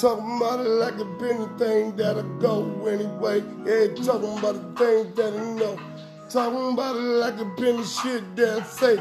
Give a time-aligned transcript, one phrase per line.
[0.00, 3.42] talking about it like it been a thing that'll go anyway.
[3.66, 5.78] Yeah, talking about the things that I know.
[6.30, 8.98] Talking about it like it been the shit that say.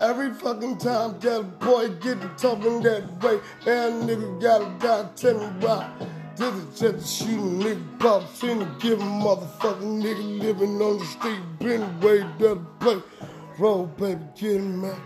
[0.00, 5.08] Every fucking time that a boy get to talking that way, man, nigga gotta die,
[5.16, 5.90] tell me why.
[6.36, 11.40] This is just a shooting nigga pop, seen a motherfucking nigga living on the street,
[11.58, 13.02] been way better play.
[13.58, 15.00] Roll, baby, get him, man.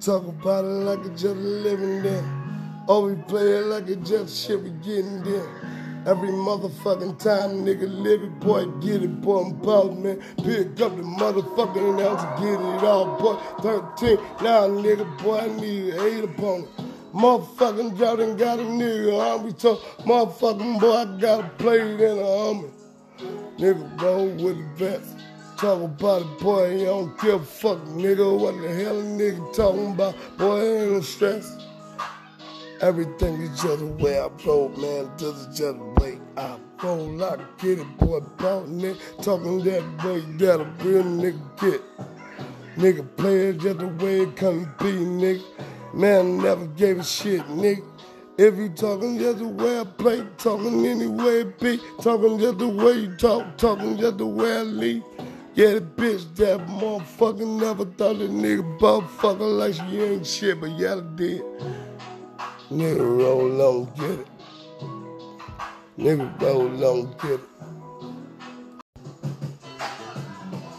[0.00, 2.41] Talk about it like it's just living there.
[2.88, 5.46] Oh, we play it like it just shit we getting there.
[6.04, 10.20] Every motherfucking time, nigga, live it, boy, get it, boy, I'm man.
[10.38, 13.36] Pick up the motherfucking ounce, get it all, boy.
[13.62, 16.68] 13, now, nigga, boy, I need eight upon it.
[17.14, 22.48] Motherfucking Jordan got a nigga army, so motherfucking boy, I got a plate in a
[22.48, 22.70] army.
[23.58, 25.16] Nigga, roll with the best.
[25.56, 28.40] Talk about it, boy, you don't give a fuck, nigga.
[28.40, 30.16] What the hell a nigga talking about?
[30.36, 31.62] Boy, ain't no stress.
[32.82, 35.08] Everything is just the way I roll, man.
[35.16, 37.22] This is just the way I roll.
[37.22, 38.98] I get it, boy, about nigga.
[39.22, 41.80] Talking that way that a real nigga get.
[42.76, 45.44] Nigga play it just the way it come to be, nigga.
[45.94, 47.84] Man, I never gave a shit, nigga.
[48.36, 52.58] If you talking just the way I play, talking any way it be, talking just
[52.58, 55.04] the way you talk, talking just the way I leave.
[55.54, 60.70] Yeah, the bitch that motherfucker never thought the nigga motherfucker like she ain't shit, but
[60.70, 61.42] yeah, I did.
[62.72, 64.26] Nigga roll on, get it.
[65.98, 67.40] Nigga roll on, get it.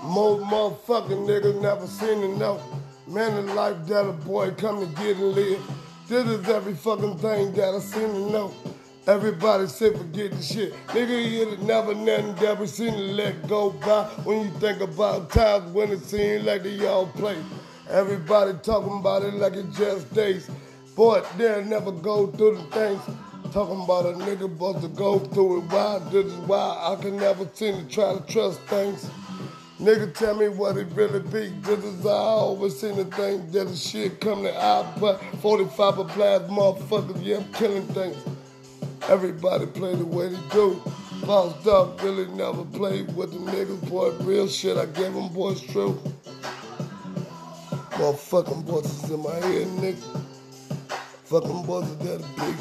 [0.02, 2.63] Most motherfucking niggas never seen enough.
[3.05, 5.61] Man in life that a boy come to get and live.
[6.08, 8.53] This is every fucking thing that I seen to know.
[9.05, 10.73] Everybody say forget the shit.
[10.88, 14.05] Nigga, you never nothing we seen to let go by.
[14.23, 17.38] When you think about times when it seemed like they all play.
[17.88, 20.50] Everybody talking about it like it just days.
[20.95, 23.02] Boy, they'll never go through the things.
[23.52, 25.72] Talking about a nigga supposed to go through it.
[25.72, 26.00] Why?
[26.11, 29.09] This is why I can never seem to try to trust things.
[29.80, 31.50] Nigga, tell me what it really be.
[31.62, 35.97] This is I always seen the thing that the shit come to I but 45
[35.97, 38.18] applies, motherfuckers, yeah, I'm killing things.
[39.09, 40.81] Everybody play the way they do.
[41.25, 44.12] Boss Dog really never played with the niggas, boy.
[44.23, 46.00] Real shit, I gave them boys true.
[47.91, 50.32] Motherfucking voices in my head, nigga.
[51.33, 52.55] Fucking voices that big.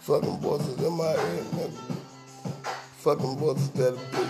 [0.00, 1.78] Fucking voices in my head, nigga.
[3.04, 4.26] Fucking voices that big.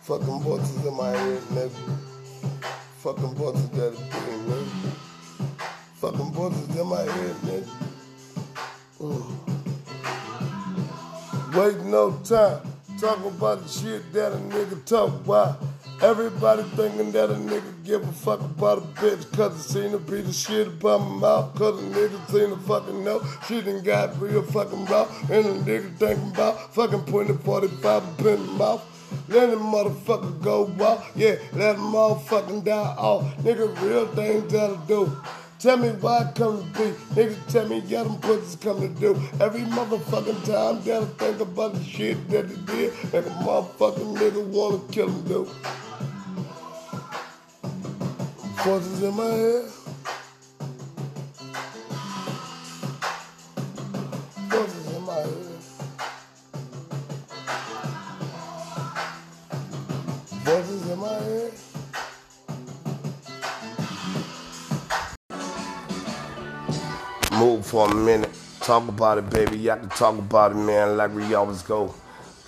[0.00, 1.78] Fucking voices in my head, nigga.
[3.04, 4.66] Fucking voices that big, nigga.
[6.00, 7.70] Fucking voices in my head, nigga.
[11.56, 12.60] Wait no time.
[12.98, 15.62] Talk about the shit that a nigga talk about.
[16.02, 19.98] Everybody thinking that a nigga give a fuck about a bitch cause it seem to
[19.98, 23.82] be the shit about my mouth cause a nigga seem to fucking know she done
[23.82, 28.52] got real fucking raw and a nigga thinking about fucking the 45 up in the
[28.52, 28.82] mouth.
[29.28, 33.24] Let the motherfucker go out, yeah, let him motherfucking die off.
[33.38, 35.16] Nigga, real things that'll do.
[35.58, 36.90] Tell me why I come to be.
[37.14, 39.10] Nigga, tell me yeah, them pussies come to do.
[39.40, 44.16] Every motherfucking time that I think about the shit that they did, like a motherfucking
[44.16, 45.48] nigga wanna kill him, dude.
[48.64, 49.64] Voices in my head.
[54.94, 55.36] In my head.
[60.90, 61.52] In my head.
[67.32, 68.30] Move for a minute.
[68.60, 69.58] Talk about it, baby.
[69.58, 71.92] Y'all can talk about it, man, like we always go.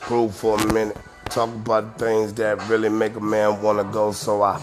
[0.03, 0.97] Groove for a minute.
[1.25, 4.13] Talk about things that really make a man wanna go.
[4.13, 4.63] So I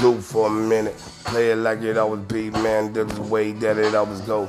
[0.00, 0.96] do for a minute.
[1.24, 2.92] Play it like it always be, man.
[2.92, 4.46] This is the way that it always go.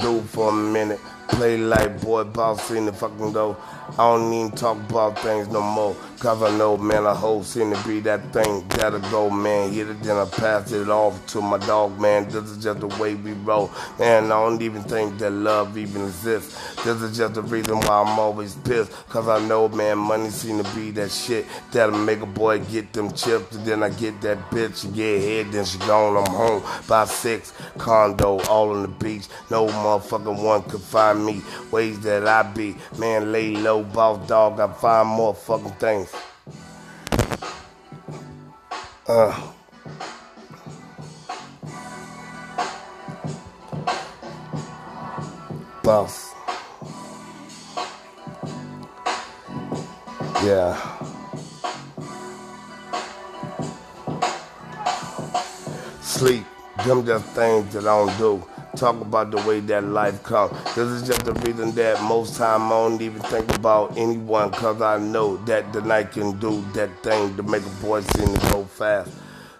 [0.00, 1.00] Do for a minute.
[1.32, 3.56] Play like boy boss in the fucking go.
[3.92, 5.96] I don't even talk about things no more.
[6.18, 9.72] Cause I know, man, a whole seem to be that thing Gotta go, man.
[9.72, 12.26] Hit it, then I pass it off to my dog, man.
[12.28, 13.72] This is just the way we roll.
[13.98, 16.54] And I don't even think that love even exists.
[16.84, 18.92] This is just the reason why I'm always pissed.
[19.08, 22.92] Cause I know, man, money seem to be that shit that'll make a boy get
[22.92, 23.56] them chips.
[23.56, 26.16] And then I get that bitch, she get head, then she gone.
[26.16, 27.52] I'm home by six.
[27.78, 29.26] Condo, all on the beach.
[29.50, 31.21] No motherfucking one could find me.
[31.70, 32.76] Ways that I be.
[32.98, 34.60] Man, lay low, boss dog.
[34.60, 36.12] I find more fucking things.
[39.06, 39.52] Uh.
[45.82, 46.32] Boss.
[50.44, 50.76] Yeah.
[56.00, 56.44] Sleep.
[56.86, 58.51] Them just things that I don't do.
[58.82, 60.52] Talk about the way that life comes.
[60.74, 64.82] This is just the reason that most time I don't even think about anyone, cause
[64.82, 68.40] I know that the night can do that thing to make a boy seem to
[68.50, 69.12] go fast.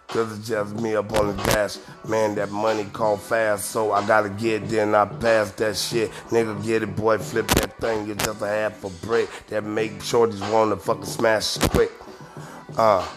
[0.09, 1.79] Cause it's just me up on the dash.
[2.09, 6.11] Man, that money call fast, so I gotta get then I pass that shit.
[6.31, 8.07] Nigga, get it, boy, flip that thing.
[8.07, 11.93] You're just a half a brick that make shorties wanna fucking smash quick.
[12.77, 13.09] Uh,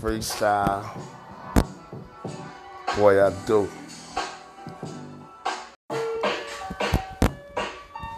[0.00, 0.84] freestyle.
[2.96, 3.68] Boy, I do.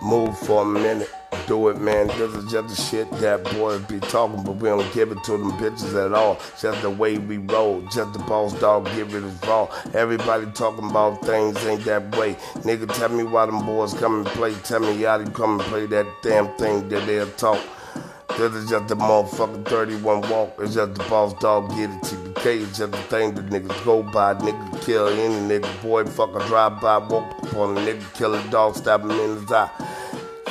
[0.06, 1.10] Move for a minute
[1.46, 2.08] do it, man.
[2.08, 5.32] This is just the shit that boys be talking, but we don't give it to
[5.32, 6.38] them bitches at all.
[6.60, 9.68] Just the way we roll, just the boss dog give it as raw.
[9.94, 12.34] Everybody talking about things ain't that way.
[12.62, 14.54] Nigga, tell me why them boys come and play.
[14.64, 17.60] Tell me how they come and play that damn thing that they'll talk.
[18.36, 20.56] This is just the motherfucking 31 walk.
[20.58, 22.02] It's just the boss dog get it.
[22.02, 24.34] TBK It's just the thing that niggas go by.
[24.34, 25.82] Nigga kill any nigga.
[25.82, 26.98] Boy, fuck a drive by.
[26.98, 28.14] Walk up on a nigga.
[28.14, 28.76] Kill a dog.
[28.76, 29.70] Stab him in his eye.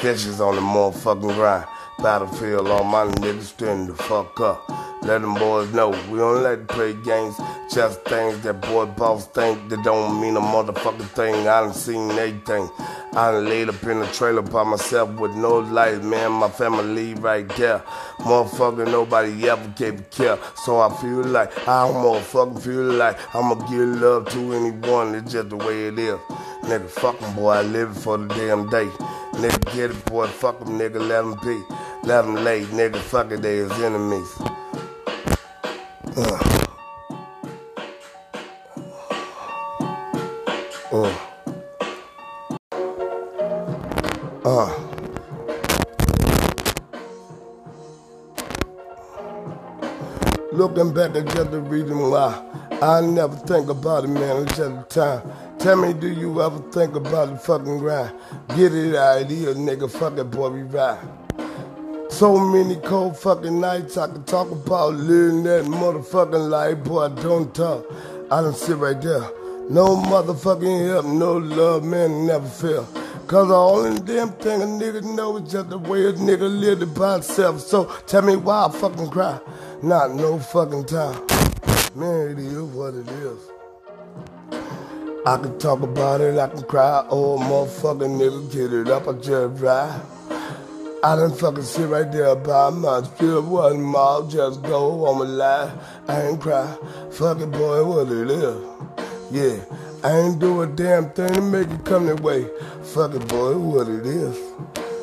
[0.05, 1.65] Bitches on the motherfucking grind.
[1.97, 4.69] Battlefield, all my niggas stand the fuck up.
[5.01, 7.35] Let them boys know we don't let them play games,
[7.73, 11.33] just things that boy boss think that don't mean a motherfucking thing.
[11.47, 12.69] I done seen everything.
[13.13, 16.33] I done laid up in a trailer by myself with no light, man.
[16.33, 17.79] My family right there.
[18.19, 20.37] Motherfucker, nobody ever gave a care.
[20.53, 25.15] So I feel like I don't motherfucking feel like I'ma give love to anyone.
[25.15, 26.19] It's just the way it is.
[26.65, 28.89] Nigga, fucking boy, I live for the damn day.
[29.35, 31.61] Nigga, get it, boy, fuck them, nigga, let them be.
[32.07, 34.31] Let them lay, nigga, fuck it, they is enemies.
[36.17, 36.65] Uh.
[40.91, 41.13] Uh.
[44.45, 44.81] Uh.
[50.53, 52.41] Looking back at just the reason why
[52.81, 54.43] I never think about it, man.
[54.43, 55.44] It's just the time.
[55.59, 58.13] Tell me, do you ever think about the fucking grind?
[58.49, 59.89] Get it out of here, nigga.
[59.89, 60.99] Fuck it, boy, we ride.
[62.09, 67.05] So many cold fucking nights I can talk about living that motherfucking life, boy.
[67.05, 67.85] I don't talk.
[68.31, 69.29] I don't sit right there.
[69.69, 72.87] No motherfucking help, no love, man, never feel.
[73.25, 76.93] Cause the only damn thing a nigga know is just the way a nigga lived
[76.93, 77.59] by himself.
[77.59, 79.39] So tell me why I fucking cry.
[79.81, 81.25] Not no fucking time.
[81.95, 83.54] Man, it is what it is.
[85.27, 87.04] I can talk about it, I can cry.
[87.10, 90.01] Oh, motherfucking nigga, get it up, I just ride.
[91.04, 95.25] I done fucking sit right there by my spirit, one mouth, just go on my
[95.25, 95.72] life.
[96.07, 96.77] I ain't cry.
[97.10, 98.57] Fuck it, boy, what it is.
[99.31, 99.66] Yeah,
[100.04, 102.48] I ain't do a damn thing to make it come that way.
[102.94, 104.38] Fuck it, boy, what it is.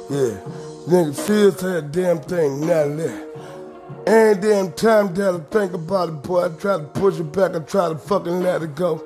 [0.09, 0.39] Yeah,
[0.87, 3.33] nigga, serious that damn thing, not that.
[4.07, 6.47] Ain't damn time I think about it, boy.
[6.47, 9.03] I try to push it back, I try to fucking let it go.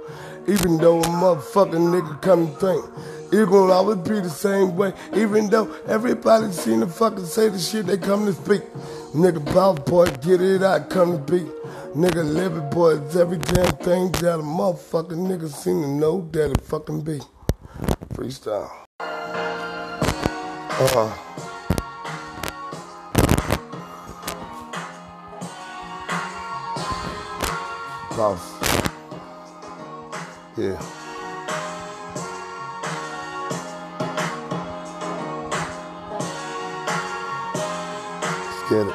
[0.49, 2.85] Even though a motherfucking nigga come and think
[3.33, 4.93] it gon' always be the same way.
[5.15, 8.63] Even though everybody seen the fucking say the shit they come to speak.
[9.15, 11.41] Nigga boy, get it out, come to be.
[11.95, 16.29] Nigga live it, boy, it's every damn thing that a motherfucking nigga seem to know
[16.33, 17.21] that it fucking be.
[18.15, 18.71] Freestyle.
[20.79, 21.11] Uh-huh.
[28.17, 28.96] Boss.
[30.59, 30.81] Yeah.
[38.41, 38.95] Let's get it.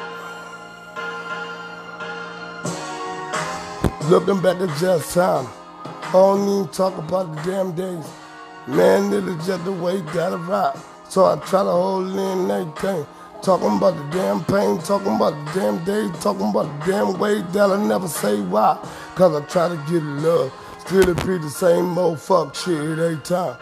[4.10, 5.46] Looking back at just time.
[5.84, 8.10] I don't even talk about the damn days.
[8.66, 10.74] Man, it is just the way that I ride.
[11.08, 13.06] So I try to hold in everything.
[13.40, 17.40] Talking about the damn pain, talking about the damn days, talking about the damn way
[17.40, 18.78] that I never say why.
[19.14, 20.52] Cause I try to get love.
[20.84, 23.56] Still it be the same fuck shit every time.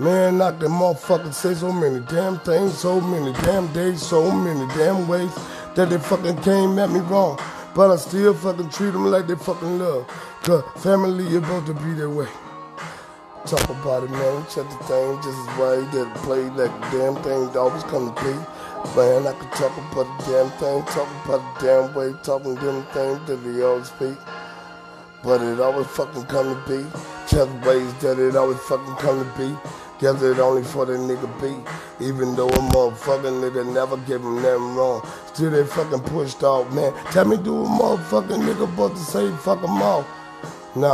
[0.00, 4.66] Man, not the motherfuckers say so many damn things, so many damn days, so many
[4.74, 5.30] damn ways
[5.76, 7.38] that they fucking came at me wrong.
[7.76, 10.08] But I still fucking treat them like they fucking love.
[10.42, 12.28] Cause family is supposed to be that way.
[13.46, 14.42] Talk about it, man.
[14.46, 18.34] Check the thing just as way that play like damn thing always come to be.
[18.96, 22.82] Man, I could talk about the damn thing, talk about the damn way, talking damn
[22.86, 24.18] thing that they always speak.
[25.22, 26.86] But it always fucking come to be.
[27.28, 29.56] Just ways that it always fucking come to be.
[29.98, 32.04] Guess it only for the nigga be.
[32.04, 35.06] Even though a motherfucking nigga never give him nothing wrong.
[35.32, 36.92] Still they fucking pushed off, man.
[37.10, 40.06] Tell me do a motherfucking nigga about to say fuck him off.
[40.76, 40.92] Nah,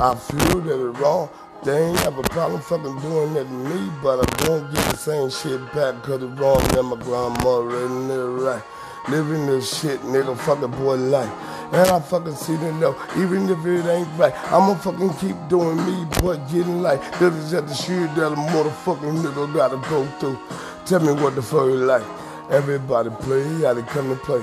[0.00, 1.28] I feel that it wrong.
[1.64, 4.96] They ain't have a problem fucking doing that to me, but I won't get the
[4.96, 8.62] same shit back cause it's wrong that my grandmother and nigga right.
[9.10, 11.47] Living this shit, nigga, fucking boy life.
[11.70, 14.32] And I fucking see the no, even if it ain't right.
[14.50, 18.36] I'ma fucking keep doing me, but getting like this is just the shit that a
[18.36, 20.38] motherfucking nigga gotta go through.
[20.86, 22.02] Tell me what the fuck you like.
[22.50, 24.42] Everybody play, how they come to play.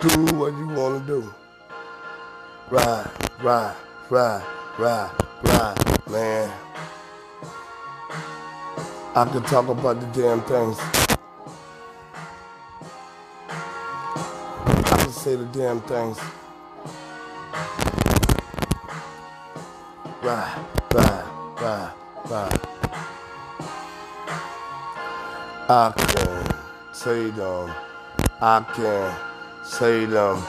[0.00, 1.34] Do what you wanna do.
[2.70, 3.10] Ride,
[3.42, 3.74] ride,
[4.08, 4.44] ride,
[4.78, 5.10] ride,
[5.42, 6.52] ride, man.
[9.16, 10.78] I could talk about the damn things.
[14.78, 16.20] I could say the damn things.
[20.28, 20.58] I
[25.96, 26.44] can
[26.92, 27.70] say them.
[28.40, 29.14] I can
[29.64, 30.42] say them.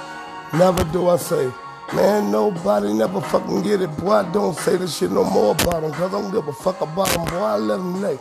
[0.54, 1.52] Never do I say,
[1.94, 3.96] man, nobody never fucking get it.
[3.98, 6.54] Boy, I don't say this shit no more about them, cause I don't give a
[6.54, 7.26] fuck about them.
[7.26, 8.18] Boy, I let them lay.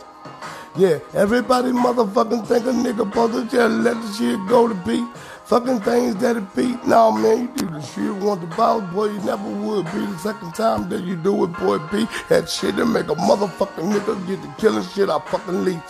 [0.75, 5.07] Yeah, everybody motherfucking think a nigga supposed to just let the shit go to beat.
[5.47, 6.85] Fucking things that it beat.
[6.85, 10.17] Nah, man, you do the shit want the boss, boy, you never would be the
[10.17, 12.05] second time that you do it, boy, B.
[12.27, 15.81] That shit that make a motherfucking nigga get the killing shit I fucking leave.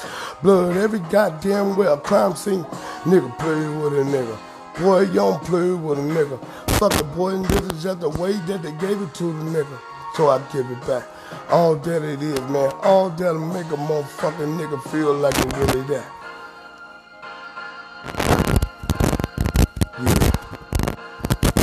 [0.44, 2.66] Blood every goddamn well, crime scene.
[3.02, 4.38] Nigga play with a nigga.
[4.80, 6.38] Boy, you don't play with a nigga.
[6.78, 9.44] Fuck the boy, and this is just the way that they gave it to the
[9.44, 9.80] nigga.
[10.14, 11.04] So I give it back.
[11.50, 12.72] All that it is, man.
[12.84, 16.17] All that'll make a motherfucking nigga feel like it really that.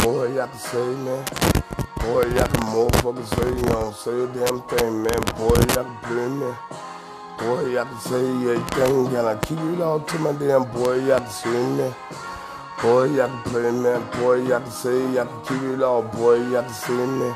[0.05, 1.25] Boy, y'all can say, man.
[2.01, 5.23] Boy, y'all can motherfucking say, you don't say a damn thing, man.
[5.35, 6.57] Boy, y'all can play, man.
[7.39, 11.21] Boy, y'all can say everything, and I keep it all to my damn boy, y'all
[11.21, 11.95] can say, man.
[12.83, 14.07] Boy, y'all can play, man.
[14.21, 17.35] Boy, y'all can say, y'all can keep it all, boy, y'all can say, man.